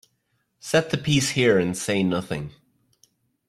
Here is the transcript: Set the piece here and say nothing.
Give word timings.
Set 0.59 0.89
the 0.89 0.97
piece 0.97 1.29
here 1.29 1.59
and 1.59 1.77
say 1.77 2.01
nothing. 2.01 2.49